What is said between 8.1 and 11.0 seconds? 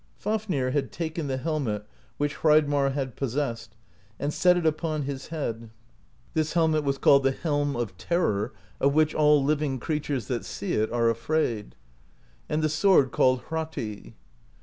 of Terror, of which all living creatures that see it